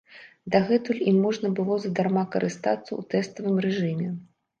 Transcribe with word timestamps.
Дагэтуль 0.53 1.01
ім 1.11 1.19
можна 1.25 1.51
было 1.59 1.75
задарма 1.83 2.23
карыстацца 2.37 2.87
ў 2.87 3.01
тэставым 3.13 3.61
рэжыме. 3.67 4.09